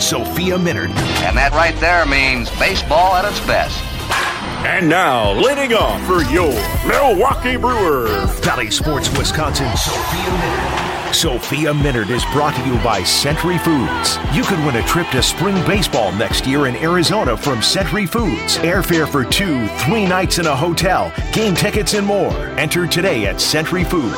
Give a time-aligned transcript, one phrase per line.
[0.00, 0.90] Sophia Minnaert.
[1.24, 3.82] And that right there means baseball at its best.
[4.64, 6.52] And now, leading off for your
[6.86, 8.40] Milwaukee Brewers.
[8.42, 11.14] Bally Sports Wisconsin, Sophia Minnaert.
[11.14, 14.18] Sophia Minnaert is brought to you by Century Foods.
[14.32, 18.56] You could win a trip to spring baseball next year in Arizona from Century Foods.
[18.58, 22.32] Airfare for two, three nights in a hotel, game tickets, and more.
[22.58, 24.16] Enter today at Century Foods.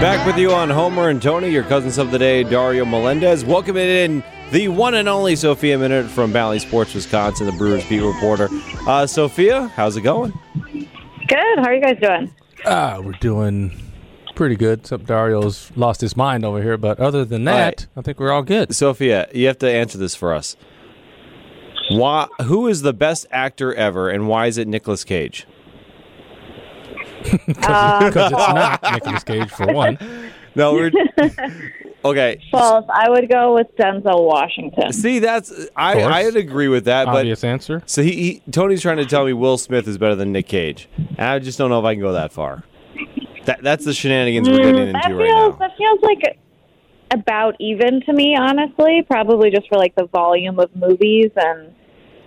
[0.00, 3.44] Back with you on Homer and Tony, your cousins of the day, Dario Melendez.
[3.44, 8.00] Welcome in the one and only Sophia Minnaert from Bally Sports Wisconsin, the Brewers beat
[8.00, 8.48] reporter.
[8.86, 10.32] Uh, Sophia, how's it going?
[11.26, 11.58] Good.
[11.58, 12.32] How are you guys doing?
[12.64, 13.72] Ah, we're doing
[14.36, 14.80] pretty good.
[14.80, 17.86] Except Dario's lost his mind over here, but other than that, right.
[17.96, 18.72] I think we're all good.
[18.76, 20.54] Sophia, you have to answer this for us.
[21.90, 22.28] Why?
[22.44, 25.44] Who is the best actor ever, and why is it Nicolas Cage?
[27.58, 29.98] Because it's not Nicolas Cage for one.
[30.54, 30.90] No, we're
[32.04, 32.42] okay.
[32.50, 32.84] False.
[32.92, 34.92] I would go with Denzel Washington.
[34.92, 36.06] See, that's I course.
[36.14, 37.80] I'd agree with that, but Obvious answer.
[37.86, 40.88] so he, he Tony's trying to tell me Will Smith is better than Nick Cage,
[40.96, 42.64] and I just don't know if I can go that far.
[43.44, 45.56] That that's the shenanigans we're getting Mm, that into feels right now.
[45.60, 46.38] that feels like
[47.12, 49.02] about even to me, honestly.
[49.06, 51.72] Probably just for like the volume of movies and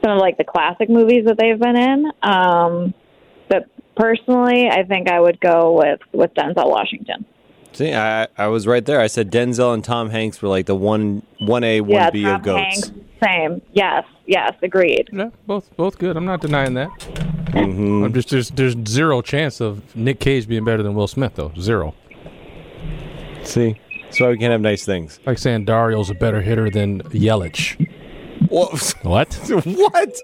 [0.01, 2.05] some of like the classic movies that they've been in.
[2.23, 3.00] Um, but
[4.01, 7.25] personally, I think I would go with with Denzel Washington.
[7.73, 8.99] See, I I was right there.
[8.99, 12.23] I said Denzel and Tom Hanks were like the one one A one yeah, B
[12.23, 12.59] Tom of goats.
[12.59, 12.91] Hanks,
[13.23, 13.61] same.
[13.73, 15.09] Yes, yes, agreed.
[15.13, 16.17] Yeah, both both good.
[16.17, 16.89] I'm not denying that.
[16.89, 18.05] Mm-hmm.
[18.05, 21.53] I'm just there's there's zero chance of Nick Cage being better than Will Smith though.
[21.59, 21.93] Zero.
[23.43, 25.19] See, that's why we can't have nice things.
[25.25, 27.87] Like saying Dario's a better hitter than Yelich.
[28.49, 28.95] What?
[29.03, 29.33] What?
[29.65, 30.21] what?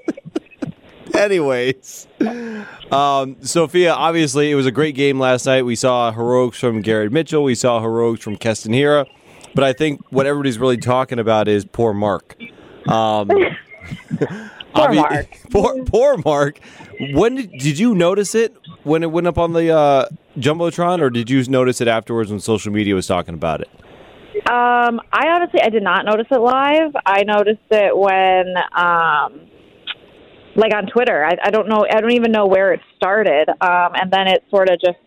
[1.23, 2.07] Anyways,
[2.91, 5.63] um, Sophia, obviously, it was a great game last night.
[5.63, 7.43] We saw heroics from Garrett Mitchell.
[7.43, 9.05] We saw heroics from Keston Hiura.
[9.55, 12.35] But I think what everybody's really talking about is poor Mark.
[12.87, 13.29] Um,
[14.77, 15.27] Poor Mark.
[15.51, 16.59] poor, poor Mark.
[17.13, 20.07] When did, did you notice it when it went up on the uh,
[20.37, 23.69] jumbotron, or did you notice it afterwards when social media was talking about it?
[24.47, 26.95] Um, I honestly I did not notice it live.
[27.05, 29.47] I noticed it when um
[30.57, 31.23] like on Twitter.
[31.23, 33.49] I, I don't know I don't even know where it started.
[33.61, 34.97] Um and then it sort of just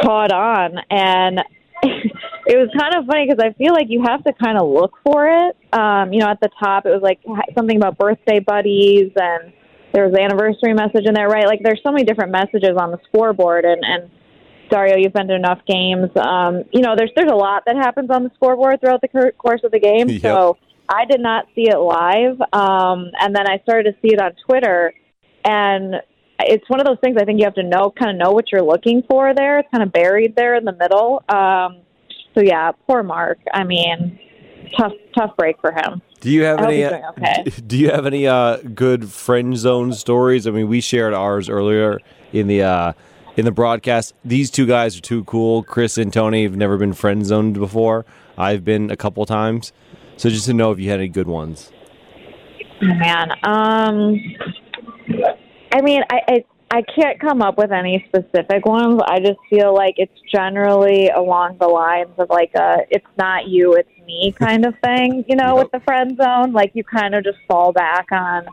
[0.00, 1.40] caught on and
[1.82, 4.94] it was kind of funny because I feel like you have to kind of look
[5.04, 5.56] for it.
[5.72, 7.20] Um, you know, at the top it was like
[7.54, 9.52] something about birthday buddies and
[9.92, 11.46] there was the anniversary message in there, right?
[11.46, 14.10] Like there's so many different messages on the scoreboard and and
[14.68, 16.10] Dario, you've been to enough games.
[16.16, 19.62] Um, you know, there's there's a lot that happens on the scoreboard throughout the course
[19.64, 20.08] of the game.
[20.08, 20.22] Yep.
[20.22, 24.20] So I did not see it live, um, and then I started to see it
[24.20, 24.92] on Twitter,
[25.44, 25.96] and
[26.40, 28.46] it's one of those things I think you have to know, kind of know what
[28.52, 29.58] you're looking for there.
[29.58, 31.22] It's kind of buried there in the middle.
[31.28, 31.82] Um,
[32.34, 33.38] so yeah, poor Mark.
[33.52, 34.18] I mean,
[34.76, 36.00] tough tough break for him.
[36.20, 36.84] Do you have any?
[36.84, 37.44] okay.
[37.66, 40.46] Do you have any uh, good friend zone stories?
[40.46, 42.00] I mean, we shared ours earlier
[42.32, 42.92] in the uh,
[43.36, 44.14] in the broadcast.
[44.24, 45.62] These two guys are too cool.
[45.62, 48.04] Chris and Tony have never been friend zoned before.
[48.36, 49.72] I've been a couple times,
[50.18, 51.72] so just to know if you had any good ones.
[52.82, 53.30] Oh, man.
[53.44, 54.20] Um,
[55.72, 59.00] I mean, I, I I can't come up with any specific ones.
[59.06, 63.74] I just feel like it's generally along the lines of like a "it's not you,
[63.74, 65.24] it's me" kind of thing.
[65.28, 68.46] You know, with the friend zone, like you kind of just fall back on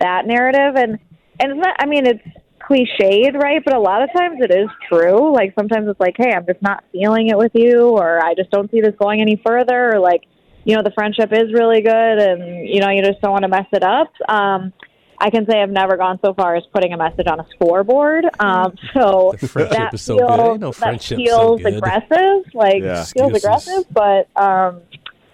[0.00, 0.98] that narrative, and
[1.40, 1.76] and it's not.
[1.78, 2.22] I mean, it's
[2.60, 3.62] cliched, right?
[3.64, 5.32] But a lot of times it is true.
[5.32, 8.50] Like sometimes it's like, "Hey, I'm just not feeling it with you," or "I just
[8.50, 10.24] don't see this going any further," or like
[10.64, 13.48] you know the friendship is really good and you know you just don't want to
[13.48, 14.72] mess it up um
[15.20, 18.24] i can say i've never gone so far as putting a message on a scoreboard
[18.40, 20.40] um so The friendship that is so feels, good.
[20.52, 21.74] Ain't no that friendship so feels good.
[21.74, 23.04] aggressive like Yeah.
[23.04, 24.82] feels aggressive but um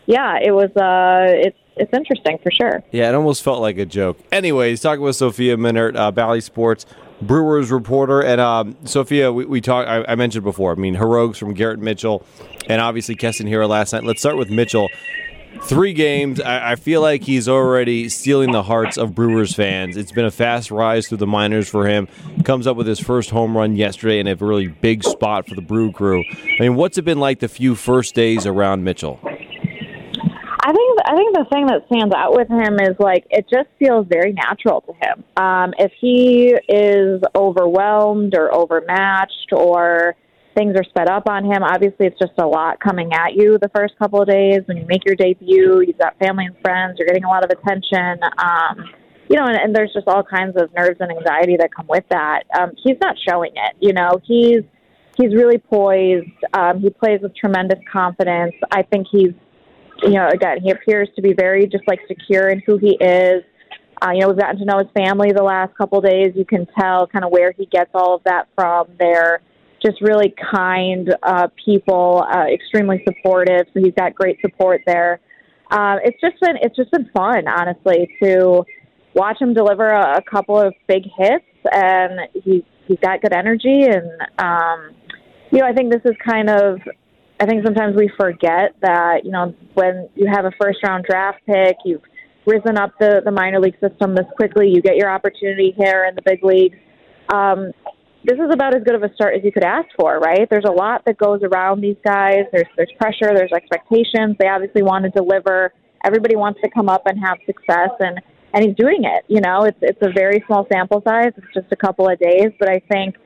[0.06, 3.86] yeah it was uh it's it's interesting for sure Yeah, it almost felt like a
[3.86, 4.18] joke.
[4.30, 6.84] Anyways, talking with Sophia Minnaert, uh, Bally Sports
[7.22, 9.88] Brewers reporter, and um, Sophia, we, we talked.
[9.88, 10.72] I, I mentioned before.
[10.72, 12.24] I mean, heroics from Garrett Mitchell,
[12.68, 14.04] and obviously Keston Hiura last night.
[14.04, 14.88] Let's start with Mitchell.
[15.62, 16.40] Three games.
[16.40, 19.96] I, I feel like he's already stealing the hearts of Brewers fans.
[19.96, 22.08] It's been a fast rise through the minors for him.
[22.44, 25.60] Comes up with his first home run yesterday in a really big spot for the
[25.60, 26.22] Brew Crew.
[26.32, 29.20] I mean, what's it been like the few first days around Mitchell?
[30.70, 33.66] I think I think the thing that stands out with him is like it just
[33.80, 35.24] feels very natural to him.
[35.36, 40.14] Um, if he is overwhelmed or overmatched or
[40.54, 43.70] things are sped up on him, obviously it's just a lot coming at you the
[43.74, 45.82] first couple of days when you make your debut.
[45.84, 46.98] You've got family and friends.
[46.98, 48.20] You're getting a lot of attention.
[48.38, 48.94] Um,
[49.28, 52.04] you know, and, and there's just all kinds of nerves and anxiety that come with
[52.10, 52.44] that.
[52.56, 53.74] Um, he's not showing it.
[53.80, 54.62] You know, he's
[55.16, 56.30] he's really poised.
[56.54, 58.54] Um, he plays with tremendous confidence.
[58.70, 59.32] I think he's,
[60.02, 63.42] you know, again, he appears to be very just like secure in who he is.
[64.02, 66.32] Uh, you know, we've gotten to know his family the last couple days.
[66.34, 68.88] You can tell kind of where he gets all of that from.
[68.98, 69.40] They're
[69.84, 73.66] just really kind uh, people, uh, extremely supportive.
[73.74, 75.20] So he's got great support there.
[75.70, 78.64] Uh, it's just been it's just been fun, honestly, to
[79.14, 83.84] watch him deliver a, a couple of big hits, and he's he's got good energy,
[83.84, 84.90] and um,
[85.52, 86.80] you know, I think this is kind of.
[87.40, 91.40] I think sometimes we forget that you know when you have a first round draft
[91.46, 92.02] pick, you've
[92.46, 94.68] risen up the, the minor league system this quickly.
[94.68, 96.76] You get your opportunity here in the big leagues.
[97.32, 97.72] Um,
[98.24, 100.48] this is about as good of a start as you could ask for, right?
[100.50, 102.44] There's a lot that goes around these guys.
[102.52, 104.36] There's there's pressure, there's expectations.
[104.38, 105.72] They obviously want to deliver.
[106.04, 108.20] Everybody wants to come up and have success and
[108.52, 109.24] and he's doing it.
[109.28, 111.32] You know, it's it's a very small sample size.
[111.36, 113.16] It's just a couple of days, but I think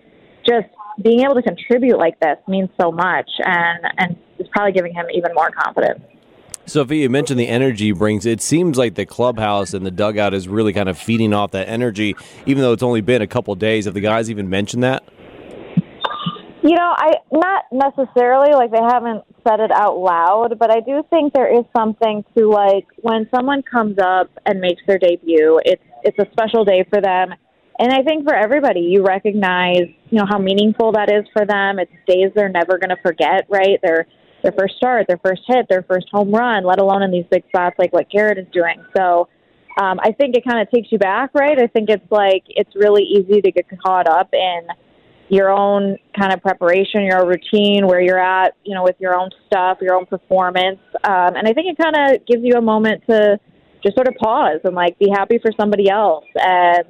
[0.47, 0.69] just
[1.03, 5.07] being able to contribute like this means so much and and it's probably giving him
[5.13, 6.01] even more confidence.
[6.67, 8.25] Sophie, you mentioned the energy brings.
[8.25, 11.69] It seems like the clubhouse and the dugout is really kind of feeding off that
[11.69, 13.85] energy, even though it's only been a couple days.
[13.85, 15.05] Have the guys even mentioned that?
[16.63, 21.05] You know, I not necessarily like they haven't said it out loud, but I do
[21.11, 25.61] think there is something to like when someone comes up and makes their debut.
[25.67, 27.35] It's it's a special day for them,
[27.79, 31.79] and I think for everybody, you recognize you know how meaningful that is for them.
[31.79, 33.79] It's days they're never going to forget, right?
[33.83, 34.07] They're
[34.43, 37.45] their first start, their first hit, their first home run, let alone in these big
[37.49, 38.85] spots like what Garrett is doing.
[38.95, 39.29] So
[39.81, 41.59] um, I think it kind of takes you back, right?
[41.59, 44.69] I think it's like it's really easy to get caught up in
[45.31, 49.19] your own kind of preparation, your own routine, where you're at, you know, with your
[49.19, 50.79] own stuff, your own performance.
[51.03, 53.41] Um, and I think it kind of gives you a moment to
[53.83, 56.85] just sort of pause and like be happy for somebody else and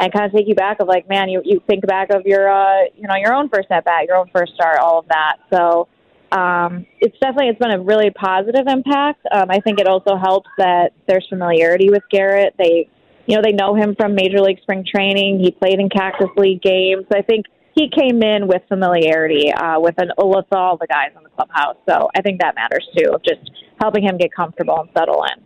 [0.00, 2.48] and kind of take you back of like, man, you you think back of your
[2.48, 5.36] uh, you know your own first at bat, your own first start, all of that.
[5.52, 5.88] So
[6.32, 9.24] um, it's definitely it's been a really positive impact.
[9.30, 12.54] Um, I think it also helps that there's familiarity with Garrett.
[12.58, 12.88] They,
[13.26, 15.38] you know, they know him from Major League Spring Training.
[15.40, 17.06] He played in Cactus League games.
[17.14, 21.22] I think he came in with familiarity uh, with an with all the guys in
[21.22, 21.76] the clubhouse.
[21.88, 23.50] So I think that matters too, just
[23.80, 25.42] helping him get comfortable and settle in.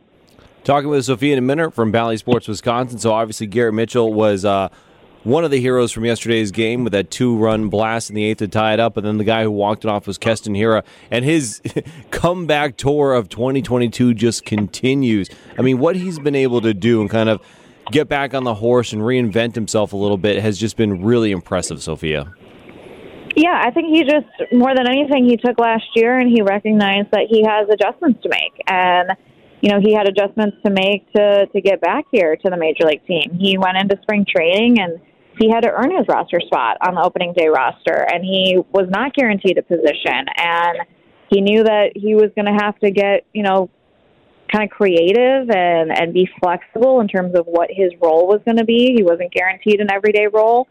[0.69, 2.99] Talking with Sophia Minnaert from Bally Sports Wisconsin.
[2.99, 4.44] So obviously Garrett Mitchell was.
[4.44, 4.69] Uh,
[5.25, 8.38] one of the heroes from yesterday's game with that two run blast in the eighth
[8.38, 8.99] to tie it up.
[8.99, 11.62] And then the guy who walked it off was Keston Hiura, And his
[12.11, 15.31] comeback tour of 2022 just continues.
[15.56, 17.41] I mean, what he's been able to do and kind of
[17.91, 21.31] get back on the horse and reinvent himself a little bit has just been really
[21.31, 22.31] impressive, Sophia.
[23.35, 27.11] Yeah, I think he just, more than anything, he took last year and he recognized
[27.12, 28.62] that he has adjustments to make.
[28.67, 29.12] And
[29.60, 32.84] you know, he had adjustments to make to to get back here to the major
[32.84, 33.38] league team.
[33.38, 35.00] He went into spring training and
[35.38, 38.88] he had to earn his roster spot on the opening day roster, and he was
[38.90, 40.26] not guaranteed a position.
[40.37, 40.78] And
[41.31, 43.70] he knew that he was going to have to get, you know,
[44.50, 48.56] kind of creative and and be flexible in terms of what his role was going
[48.56, 48.94] to be.
[48.96, 50.66] He wasn't guaranteed an everyday role.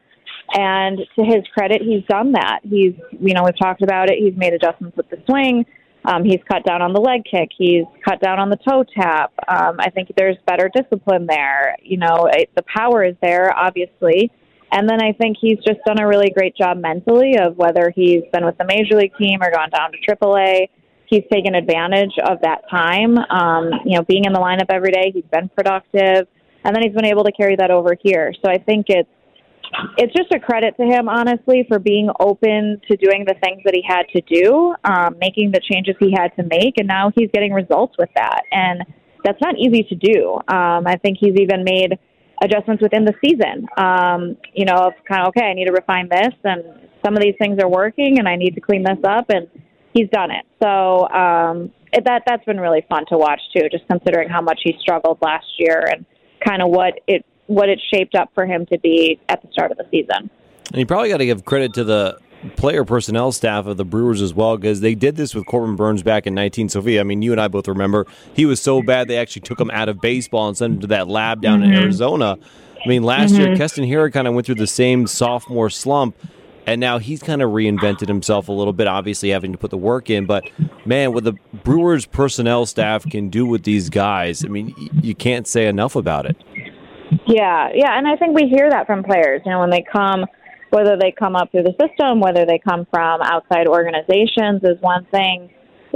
[0.54, 2.60] And to his credit, he's done that.
[2.64, 4.18] He's, you know, we've talked about it.
[4.18, 5.66] He's made adjustments with the swing.
[6.08, 7.50] Um, he's cut down on the leg kick.
[7.58, 9.34] He's cut down on the toe tap.
[9.46, 11.76] Um, I think there's better discipline there.
[11.84, 14.32] You know, it, the power is there, obviously.
[14.72, 18.24] And then I think he's just done a really great job mentally of whether he's
[18.32, 20.70] been with the major league team or gone down to AAA.
[21.08, 23.18] He's taken advantage of that time.
[23.18, 26.28] Um, you know, being in the lineup every day, he's been productive,
[26.64, 28.34] and then he's been able to carry that over here.
[28.44, 29.10] So I think it's
[29.98, 33.74] it's just a credit to him, honestly, for being open to doing the things that
[33.74, 37.30] he had to do, um, making the changes he had to make, and now he's
[37.34, 38.42] getting results with that.
[38.52, 38.84] And
[39.24, 40.36] that's not easy to do.
[40.48, 41.98] Um, I think he's even made
[42.42, 43.68] adjustments within the season.
[43.78, 46.64] Um, you know, of kind of okay, I need to refine this, and
[47.06, 49.48] some of these things are working, and I need to clean this up, and
[49.94, 50.46] he's done it.
[50.62, 54.62] So um, it, that that's been really fun to watch too, just considering how much
[54.64, 56.06] he struggled last year and
[56.46, 59.72] kind of what it what it shaped up for him to be at the start
[59.72, 60.30] of the season.
[60.72, 62.20] And you probably got to give credit to the
[62.56, 66.04] player personnel staff of the Brewers as well because they did this with Corbin Burnes
[66.04, 67.00] back in 19 Sophia.
[67.00, 69.72] I mean, you and I both remember he was so bad they actually took him
[69.72, 71.74] out of baseball and sent him to that lab down mm-hmm.
[71.74, 72.38] in Arizona.
[72.84, 73.42] I mean, last mm-hmm.
[73.42, 76.16] year Keston Hiura kind of went through the same sophomore slump.
[76.66, 79.78] And now he's kind of reinvented himself a little bit, obviously having to put the
[79.78, 80.26] work in.
[80.26, 80.44] But
[80.86, 81.32] man, what the
[81.64, 86.26] Brewers personnel staff can do with these guys, I mean, you can't say enough about
[86.26, 86.36] it.
[87.28, 89.42] Yeah, yeah, and I think we hear that from players.
[89.46, 90.26] You know, when they come
[90.70, 95.06] whether they come up through the system, whether they come from outside organizations, is one
[95.12, 95.50] thing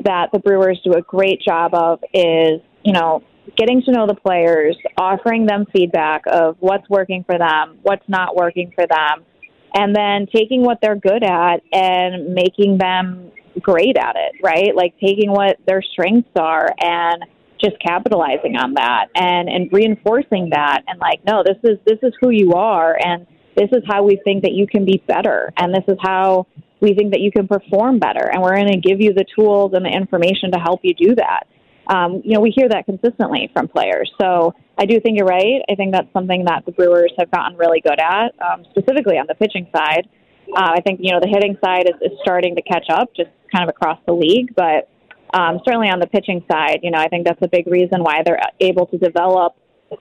[0.03, 3.22] that the Brewers do a great job of is, you know,
[3.58, 8.36] getting to know the players, offering them feedback of what's working for them, what's not
[8.36, 9.25] working for them,
[9.74, 14.75] and then taking what they're good at and making them great at it, right?
[14.75, 17.25] Like taking what their strengths are and
[17.63, 22.13] just capitalizing on that and and reinforcing that and like no this is this is
[22.20, 25.74] who you are and this is how we think that you can be better and
[25.74, 26.48] this is how
[26.82, 28.30] we think that you can perform better.
[28.32, 31.15] And we're going to give you the tools and the information to help you do
[31.15, 31.48] that.
[31.88, 34.12] Um, you know we hear that consistently from players.
[34.22, 35.62] So i do think you're right.
[35.70, 39.25] I think that's something that the brewers have gotten really good at um, specifically on
[39.27, 40.08] the pitching side.
[40.56, 43.30] Uh, i think you know the hitting side is, is starting to catch up just
[43.53, 44.89] kind of across the league but
[45.34, 48.22] um, certainly on the pitching side, you know, I think that's a big reason why
[48.24, 49.56] they're able to develop,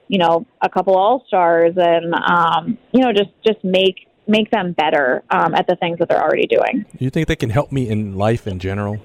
[0.07, 4.73] you know, a couple all stars and um, you know just just make make them
[4.73, 6.85] better um, at the things that they're already doing.
[6.97, 8.99] Do you think they can help me in life in general,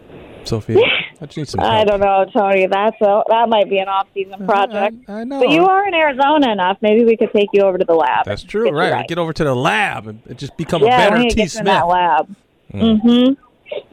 [0.44, 0.78] Sophia?
[1.20, 1.72] I just need some help.
[1.72, 2.66] I don't know, Tony.
[2.66, 4.96] That's a that might be an off season project.
[5.08, 5.40] I, I know.
[5.40, 6.78] But you are in Arizona enough.
[6.82, 8.26] Maybe we could take you over to the lab.
[8.26, 9.08] That's true, get you right?
[9.08, 11.40] Get over to the lab and just become yeah, a better we need to T.
[11.42, 11.66] get in Smith.
[11.66, 12.36] that lab.
[12.72, 13.45] Mm-hmm.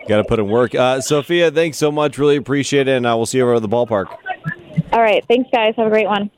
[0.07, 0.75] Got to put in work.
[0.75, 2.17] Uh, Sophia, thanks so much.
[2.17, 4.07] Really appreciate it, and uh, we'll see you over at the ballpark.
[4.91, 5.23] All right.
[5.27, 5.73] Thanks, guys.
[5.77, 6.29] Have a great one.